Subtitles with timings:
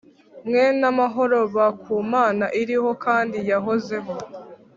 [0.47, 4.13] mwe n amahoro ba ku Mana iriho kandi yahozeho